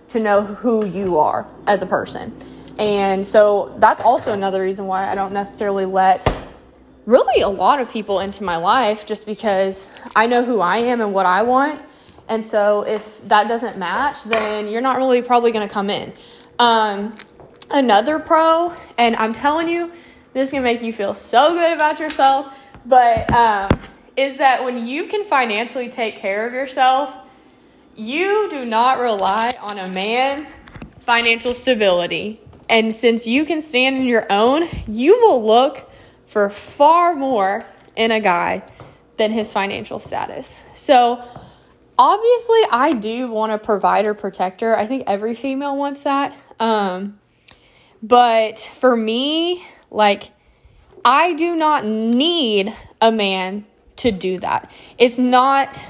to 0.09 0.21
know 0.21 0.43
who 0.43 0.87
you 0.87 1.19
are 1.19 1.49
as 1.67 1.83
a 1.83 1.87
person. 1.87 2.33
And 2.79 3.27
so 3.27 3.75
that's 3.79 4.03
also 4.03 4.33
another 4.33 4.63
reason 4.63 4.87
why 4.87 5.11
I 5.11 5.15
don't 5.15 5.33
necessarily 5.33 5.85
let 5.85 6.27
really 7.07 7.43
a 7.43 7.49
lot 7.49 7.81
of 7.81 7.91
people 7.91 8.21
into 8.21 8.45
my 8.45 8.57
life 8.57 9.07
just 9.07 9.27
because 9.27 9.91
I 10.15 10.27
know 10.27 10.45
who 10.45 10.61
I 10.61 10.79
am 10.79 11.01
and 11.01 11.13
what 11.15 11.27
I 11.27 11.43
want. 11.43 11.81
And 12.29 12.45
so 12.45 12.83
if 12.83 13.27
that 13.29 13.49
doesn't 13.49 13.79
match, 13.79 14.25
then 14.25 14.69
you're 14.69 14.81
not 14.81 14.97
really 14.97 15.23
probably 15.23 15.53
going 15.53 15.67
to 15.67 15.73
come 15.73 15.91
in. 15.91 16.13
Um, 16.59 17.13
another 17.71 18.19
pro, 18.19 18.75
and 18.99 19.17
I'm 19.17 19.33
telling 19.33 19.69
you, 19.69 19.93
this 20.33 20.51
can 20.51 20.63
make 20.63 20.83
you 20.83 20.93
feel 20.93 21.15
so 21.15 21.55
good 21.55 21.73
about 21.73 21.99
yourself, 21.99 22.59
but 22.85 23.31
um, 23.33 23.81
is 24.17 24.39
that 24.39 24.65
when 24.65 24.87
you 24.87 25.07
can 25.07 25.25
financially 25.25 25.89
take 25.89 26.17
care 26.17 26.47
of 26.47 26.53
yourself, 26.53 27.15
you 27.97 28.49
do 28.51 28.65
not 28.65 28.99
rely 28.99 29.53
on 29.63 29.79
a 29.79 29.89
man's 29.95 30.55
financial 31.01 31.53
stability. 31.53 32.41
And 32.69 32.93
since 32.93 33.27
you 33.27 33.45
can 33.45 33.63
stand 33.63 33.97
on 33.97 34.05
your 34.05 34.31
own, 34.31 34.69
you 34.87 35.21
will 35.21 35.45
look 35.45 35.89
for 36.27 36.51
far 36.51 37.15
more 37.15 37.65
in 37.95 38.11
a 38.11 38.21
guy 38.21 38.63
than 39.17 39.33
his 39.33 39.53
financial 39.53 39.99
status. 39.99 40.61
So, 40.75 41.27
obviously, 41.99 42.61
I 42.71 42.93
do 42.93 43.31
want 43.31 43.53
a 43.53 43.59
provider 43.59 44.13
protector. 44.13 44.77
I 44.77 44.87
think 44.87 45.05
every 45.07 45.35
female 45.35 45.77
wants 45.77 46.03
that. 46.03 46.37
Um, 46.59 47.19
but 48.03 48.59
for 48.59 48.97
me, 48.97 49.65
like, 49.91 50.31
I 51.05 51.35
do 51.35 51.55
not 51.57 51.85
need 51.85 52.75
a 53.01 53.13
man 53.13 53.65
to 53.97 54.11
do 54.11 54.39
that. 54.39 54.73
It's 54.99 55.19
not 55.19 55.81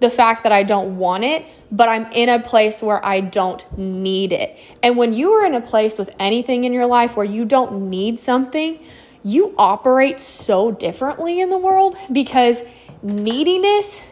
the 0.00 0.10
fact 0.10 0.42
that 0.44 0.52
I 0.52 0.62
don't 0.62 0.96
want 0.96 1.24
it, 1.24 1.46
but 1.70 1.88
I'm 1.88 2.10
in 2.12 2.28
a 2.28 2.40
place 2.40 2.82
where 2.82 3.04
I 3.04 3.20
don't 3.20 3.78
need 3.78 4.32
it. 4.32 4.62
And 4.82 4.96
when 4.96 5.12
you 5.12 5.32
are 5.32 5.44
in 5.44 5.54
a 5.54 5.60
place 5.60 5.98
with 5.98 6.14
anything 6.18 6.64
in 6.64 6.72
your 6.72 6.86
life 6.86 7.16
where 7.16 7.26
you 7.26 7.44
don't 7.44 7.90
need 7.90 8.18
something, 8.18 8.78
you 9.22 9.54
operate 9.58 10.18
so 10.18 10.70
differently 10.70 11.40
in 11.40 11.50
the 11.50 11.58
world 11.58 11.96
because 12.10 12.62
neediness, 13.02 14.04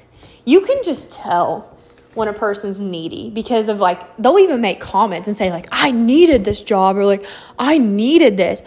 you 0.45 0.61
can 0.61 0.83
just 0.83 1.13
tell 1.13 1.78
when 2.15 2.29
a 2.29 2.33
person's 2.33 2.81
needy 2.81 3.31
because 3.31 3.69
of 3.69 3.81
like, 3.81 4.17
they'll 4.17 4.39
even 4.39 4.61
make 4.61 4.81
comments 4.81 5.29
and 5.29 5.37
say, 5.37 5.51
like, 5.51 5.69
I 5.71 5.91
needed 5.91 6.45
this 6.45 6.63
job 6.63 6.97
or 6.97 7.05
like, 7.05 7.25
I 7.59 7.79
needed 7.79 8.37
this. 8.37 8.63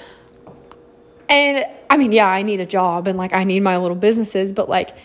And 1.30 1.66
I 1.90 1.98
mean, 1.98 2.12
yeah, 2.12 2.28
I 2.28 2.42
need 2.42 2.60
a 2.60 2.66
job 2.66 3.08
and 3.08 3.18
like 3.18 3.34
I 3.34 3.44
need 3.44 3.62
my 3.62 3.78
little 3.78 3.96
businesses, 3.96 4.52
but 4.52 4.70
like, 4.70 4.96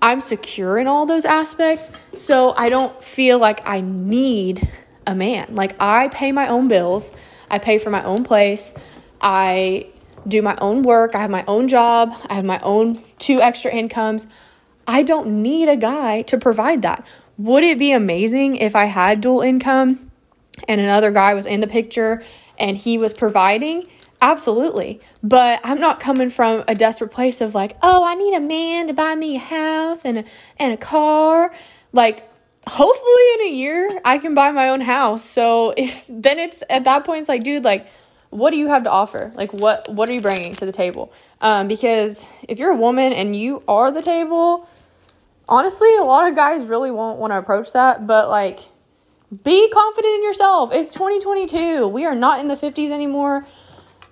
I'm 0.00 0.20
secure 0.20 0.78
in 0.78 0.86
all 0.86 1.06
those 1.06 1.24
aspects. 1.24 1.90
So 2.12 2.52
I 2.56 2.68
don't 2.68 3.02
feel 3.02 3.38
like 3.38 3.66
I 3.66 3.80
need 3.80 4.68
a 5.06 5.14
man. 5.14 5.54
Like 5.54 5.74
I 5.80 6.08
pay 6.08 6.32
my 6.32 6.48
own 6.48 6.68
bills, 6.68 7.12
I 7.50 7.58
pay 7.58 7.78
for 7.78 7.90
my 7.90 8.04
own 8.04 8.24
place, 8.24 8.72
I 9.20 9.88
do 10.26 10.42
my 10.42 10.56
own 10.60 10.82
work, 10.82 11.14
I 11.14 11.20
have 11.20 11.30
my 11.30 11.44
own 11.46 11.68
job, 11.68 12.12
I 12.26 12.34
have 12.34 12.44
my 12.44 12.60
own 12.60 13.02
two 13.18 13.40
extra 13.40 13.70
incomes. 13.70 14.26
I 14.86 15.02
don't 15.02 15.42
need 15.42 15.68
a 15.68 15.76
guy 15.76 16.22
to 16.22 16.36
provide 16.36 16.82
that. 16.82 17.06
Would 17.38 17.64
it 17.64 17.78
be 17.78 17.92
amazing 17.92 18.56
if 18.56 18.76
I 18.76 18.84
had 18.84 19.20
dual 19.20 19.40
income 19.40 20.10
and 20.68 20.80
another 20.80 21.10
guy 21.10 21.34
was 21.34 21.46
in 21.46 21.60
the 21.60 21.66
picture 21.66 22.22
and 22.58 22.76
he 22.76 22.98
was 22.98 23.12
providing? 23.12 23.84
Absolutely. 24.22 25.00
But 25.22 25.60
I'm 25.64 25.80
not 25.80 26.00
coming 26.00 26.30
from 26.30 26.64
a 26.68 26.74
desperate 26.74 27.10
place 27.10 27.40
of 27.40 27.54
like, 27.54 27.76
oh, 27.82 28.04
I 28.04 28.14
need 28.14 28.34
a 28.34 28.40
man 28.40 28.86
to 28.86 28.94
buy 28.94 29.14
me 29.14 29.36
a 29.36 29.40
house 29.40 30.04
and 30.04 30.18
a, 30.18 30.24
and 30.58 30.72
a 30.72 30.76
car. 30.76 31.52
Like, 31.92 32.28
hopefully 32.66 33.22
in 33.34 33.40
a 33.42 33.50
year 33.52 33.88
I 34.04 34.18
can 34.18 34.34
buy 34.34 34.50
my 34.52 34.68
own 34.68 34.80
house. 34.80 35.24
So 35.24 35.74
if 35.76 36.06
then 36.08 36.38
it's 36.38 36.62
at 36.70 36.84
that 36.84 37.04
point 37.04 37.20
it's 37.20 37.28
like, 37.28 37.42
dude, 37.42 37.64
like, 37.64 37.86
what 38.30 38.50
do 38.50 38.56
you 38.56 38.68
have 38.68 38.84
to 38.84 38.90
offer? 38.90 39.30
Like, 39.34 39.52
what 39.52 39.88
what 39.92 40.08
are 40.08 40.12
you 40.12 40.20
bringing 40.20 40.52
to 40.54 40.66
the 40.66 40.72
table? 40.72 41.12
Um, 41.40 41.68
because 41.68 42.28
if 42.48 42.58
you're 42.58 42.72
a 42.72 42.76
woman 42.76 43.12
and 43.12 43.36
you 43.36 43.62
are 43.68 43.92
the 43.92 44.02
table, 44.02 44.68
honestly, 45.48 45.94
a 45.96 46.02
lot 46.02 46.28
of 46.28 46.34
guys 46.34 46.64
really 46.64 46.90
won't 46.90 47.18
want 47.18 47.32
to 47.32 47.38
approach 47.38 47.72
that. 47.72 48.06
But 48.06 48.28
like, 48.28 48.60
be 49.42 49.68
confident 49.68 50.14
in 50.14 50.24
yourself. 50.24 50.72
It's 50.72 50.92
2022. 50.92 51.88
We 51.88 52.04
are 52.04 52.14
not 52.14 52.40
in 52.40 52.48
the 52.48 52.56
50s 52.56 52.90
anymore. 52.90 53.46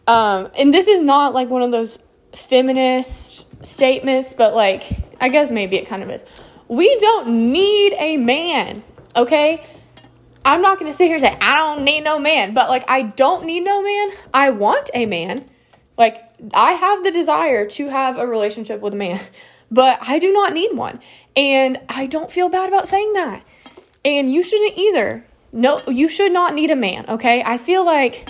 Um, 0.07 0.51
and 0.57 0.75
this 0.75 0.89
is 0.89 1.01
not 1.01 1.33
like 1.33 1.49
one 1.49 1.63
of 1.63 1.71
those 1.71 1.99
feminist 2.33 3.65
statements, 3.65 4.35
but 4.35 4.55
like, 4.55 4.91
I 5.21 5.29
guess 5.29 5.51
maybe 5.51 5.77
it 5.77 5.87
kind 5.87 6.03
of 6.03 6.11
is. 6.11 6.25
We 6.69 6.97
don't 6.99 7.53
need 7.53 7.93
a 7.99 8.17
man, 8.17 8.83
okay? 9.15 9.65
I'm 10.45 10.63
not 10.63 10.79
gonna 10.79 10.93
sit 10.93 11.07
here 11.07 11.17
and 11.17 11.23
say, 11.23 11.37
I 11.41 11.57
don't 11.57 11.85
need 11.85 12.01
no 12.01 12.19
man, 12.19 12.55
but 12.55 12.69
like, 12.69 12.85
I 12.89 13.03
don't 13.03 13.45
need 13.45 13.61
no 13.61 13.83
man. 13.83 14.11
I 14.35 14.51
want 14.51 14.91
a 14.95 15.07
man. 15.07 15.49
Like, 15.97 16.23
I 16.55 16.73
have 16.73 17.05
the 17.05 17.11
desire 17.11 17.69
to 17.69 17.89
have 17.89 18.19
a 18.19 18.27
relationship 18.27 18.81
with 18.81 18.95
a 18.95 18.97
man, 18.97 19.21
but 19.73 19.99
I 20.01 20.21
do 20.21 20.33
not 20.33 20.53
need 20.53 20.77
one. 20.77 21.01
And 21.35 21.81
I 21.89 22.07
don't 22.07 22.31
feel 22.31 22.49
bad 22.49 22.69
about 22.69 22.87
saying 22.87 23.13
that. 23.15 23.45
And 24.05 24.33
you 24.33 24.45
shouldn't 24.45 24.79
either. 24.79 25.27
No, 25.53 25.81
you 25.89 26.09
should 26.09 26.33
not 26.33 26.55
need 26.55 26.71
a 26.71 26.77
man, 26.77 27.05
okay? 27.09 27.43
I 27.45 27.59
feel 27.59 27.85
like 27.85 28.29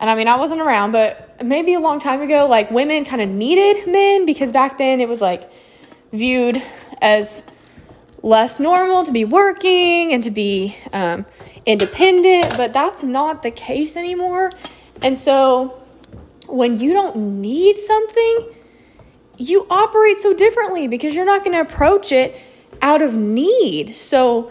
and 0.00 0.08
I 0.08 0.14
mean, 0.14 0.28
I 0.28 0.38
wasn't 0.38 0.62
around, 0.62 0.92
but 0.92 1.44
maybe 1.44 1.74
a 1.74 1.80
long 1.80 2.00
time 2.00 2.22
ago, 2.22 2.46
like 2.46 2.70
women 2.70 3.04
kind 3.04 3.20
of 3.20 3.28
needed 3.28 3.86
men 3.86 4.24
because 4.24 4.50
back 4.50 4.78
then 4.78 4.98
it 4.98 5.08
was 5.08 5.20
like 5.20 5.50
viewed 6.10 6.60
as 7.02 7.42
less 8.22 8.58
normal 8.58 9.04
to 9.04 9.12
be 9.12 9.26
working 9.26 10.14
and 10.14 10.24
to 10.24 10.30
be 10.30 10.74
um, 10.94 11.26
independent, 11.66 12.54
but 12.56 12.72
that's 12.72 13.02
not 13.02 13.42
the 13.42 13.50
case 13.50 13.94
anymore. 13.94 14.50
And 15.02 15.18
so 15.18 15.82
when 16.46 16.78
you 16.78 16.94
don't 16.94 17.16
need 17.42 17.76
something, 17.76 18.48
you 19.40 19.66
operate 19.70 20.18
so 20.18 20.34
differently 20.34 20.86
because 20.86 21.14
you're 21.14 21.24
not 21.24 21.44
going 21.44 21.52
to 21.52 21.60
approach 21.60 22.12
it 22.12 22.40
out 22.82 23.02
of 23.02 23.14
need. 23.14 23.90
So 23.90 24.50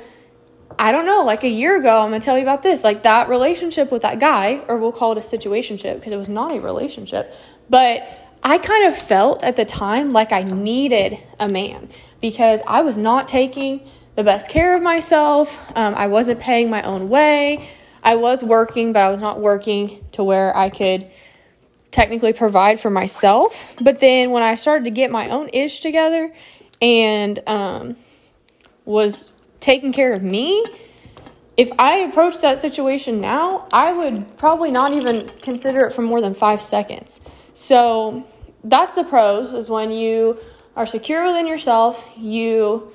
I 0.77 0.91
don't 0.91 1.05
know, 1.05 1.23
like 1.23 1.43
a 1.43 1.49
year 1.49 1.77
ago, 1.77 2.01
I'm 2.01 2.09
gonna 2.09 2.21
tell 2.21 2.37
you 2.37 2.43
about 2.43 2.63
this. 2.63 2.85
Like 2.85 3.03
that 3.03 3.27
relationship 3.27 3.91
with 3.91 4.03
that 4.03 4.19
guy, 4.19 4.61
or 4.69 4.77
we'll 4.77 4.93
call 4.93 5.11
it 5.11 5.17
a 5.17 5.21
situationship 5.21 5.95
because 5.95 6.13
it 6.13 6.17
was 6.17 6.29
not 6.29 6.53
a 6.53 6.61
relationship, 6.61 7.33
but 7.69 8.07
I 8.43 8.57
kind 8.59 8.87
of 8.87 8.97
felt 8.97 9.43
at 9.43 9.57
the 9.57 9.65
time 9.65 10.11
like 10.11 10.31
I 10.31 10.43
needed 10.43 11.19
a 11.37 11.49
man 11.49 11.89
because 12.21 12.61
I 12.65 12.81
was 12.81 12.97
not 12.97 13.27
taking 13.27 13.89
the 14.15 14.23
best 14.23 14.49
care 14.49 14.73
of 14.73 14.81
myself. 14.81 15.59
Um, 15.75 15.95
I 15.95 16.07
wasn't 16.07 16.39
paying 16.39 16.69
my 16.69 16.81
own 16.83 17.09
way. 17.09 17.67
I 18.01 18.15
was 18.15 18.41
working, 18.41 18.93
but 18.93 19.01
I 19.01 19.09
was 19.09 19.19
not 19.19 19.41
working 19.41 20.05
to 20.13 20.23
where 20.23 20.55
I 20.55 20.69
could 20.69 21.11
technically 21.91 22.33
provide 22.33 22.79
for 22.79 22.89
myself. 22.89 23.75
But 23.81 23.99
then 23.99 24.31
when 24.31 24.43
I 24.43 24.55
started 24.55 24.85
to 24.85 24.91
get 24.91 25.11
my 25.11 25.29
own 25.29 25.49
ish 25.53 25.79
together 25.79 26.33
and 26.81 27.39
um, 27.47 27.95
was 28.85 29.31
taking 29.59 29.91
care 29.91 30.13
of 30.13 30.23
me, 30.23 30.63
if 31.57 31.69
I 31.77 31.97
approach 31.97 32.39
that 32.41 32.57
situation 32.57 33.19
now, 33.19 33.67
I 33.73 33.91
would 33.91 34.37
probably 34.37 34.71
not 34.71 34.93
even 34.93 35.27
consider 35.41 35.85
it 35.87 35.93
for 35.93 36.01
more 36.01 36.21
than 36.21 36.33
five 36.33 36.61
seconds. 36.61 37.21
So 37.53 38.25
that's 38.63 38.95
the 38.95 39.03
pros 39.03 39.53
is 39.53 39.69
when 39.69 39.91
you 39.91 40.39
are 40.75 40.85
secure 40.85 41.25
within 41.25 41.47
yourself, 41.47 42.09
you 42.17 42.93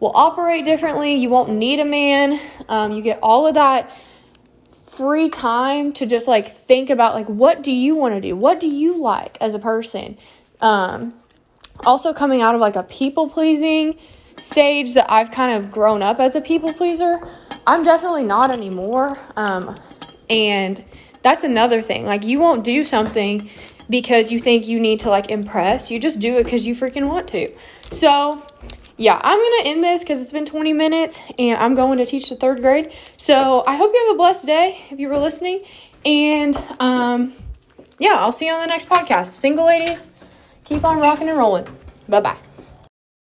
will 0.00 0.12
operate 0.14 0.64
differently, 0.64 1.14
you 1.14 1.28
won't 1.28 1.50
need 1.50 1.78
a 1.78 1.84
man, 1.84 2.40
um, 2.68 2.92
you 2.92 3.02
get 3.02 3.18
all 3.22 3.46
of 3.46 3.54
that 3.54 3.90
free 4.96 5.28
time 5.28 5.92
to 5.92 6.06
just 6.06 6.26
like 6.26 6.48
think 6.48 6.90
about 6.90 7.14
like 7.14 7.26
what 7.26 7.62
do 7.62 7.72
you 7.72 7.94
want 7.94 8.14
to 8.14 8.20
do 8.20 8.34
what 8.34 8.60
do 8.60 8.68
you 8.68 8.96
like 8.96 9.36
as 9.40 9.54
a 9.54 9.58
person 9.58 10.16
um 10.60 11.12
also 11.84 12.14
coming 12.14 12.40
out 12.40 12.54
of 12.54 12.60
like 12.60 12.76
a 12.76 12.82
people 12.82 13.28
pleasing 13.28 13.98
stage 14.38 14.94
that 14.94 15.10
I've 15.10 15.30
kind 15.30 15.52
of 15.52 15.70
grown 15.70 16.02
up 16.02 16.20
as 16.20 16.36
a 16.36 16.40
people 16.40 16.72
pleaser. 16.72 17.20
I'm 17.66 17.82
definitely 17.82 18.24
not 18.24 18.52
anymore. 18.52 19.18
Um, 19.36 19.76
and 20.28 20.84
that's 21.22 21.44
another 21.44 21.82
thing. 21.82 22.04
Like, 22.04 22.24
you 22.24 22.38
won't 22.38 22.64
do 22.64 22.84
something 22.84 23.48
because 23.88 24.30
you 24.30 24.40
think 24.40 24.66
you 24.66 24.80
need 24.80 25.00
to 25.00 25.10
like 25.10 25.30
impress. 25.30 25.90
You 25.90 25.98
just 25.98 26.20
do 26.20 26.36
it 26.36 26.44
because 26.44 26.66
you 26.66 26.74
freaking 26.74 27.08
want 27.08 27.28
to. 27.28 27.52
So, 27.90 28.44
yeah, 28.96 29.20
I'm 29.22 29.38
going 29.38 29.62
to 29.62 29.68
end 29.68 29.84
this 29.84 30.02
because 30.02 30.22
it's 30.22 30.32
been 30.32 30.46
20 30.46 30.72
minutes 30.72 31.20
and 31.38 31.58
I'm 31.58 31.74
going 31.74 31.98
to 31.98 32.06
teach 32.06 32.28
the 32.28 32.36
third 32.36 32.60
grade. 32.60 32.92
So, 33.16 33.62
I 33.66 33.76
hope 33.76 33.92
you 33.92 34.06
have 34.06 34.14
a 34.14 34.18
blessed 34.18 34.46
day 34.46 34.80
if 34.90 34.98
you 34.98 35.08
were 35.08 35.18
listening. 35.18 35.62
And, 36.04 36.56
um, 36.80 37.34
yeah, 37.98 38.14
I'll 38.14 38.32
see 38.32 38.46
you 38.46 38.52
on 38.52 38.60
the 38.60 38.66
next 38.66 38.88
podcast. 38.88 39.26
Single 39.26 39.66
ladies, 39.66 40.12
keep 40.64 40.84
on 40.84 40.98
rocking 40.98 41.28
and 41.28 41.36
rolling. 41.36 41.66
Bye 42.08 42.20
bye. 42.20 42.45